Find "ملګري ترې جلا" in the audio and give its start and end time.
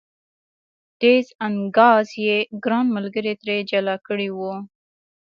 2.95-3.95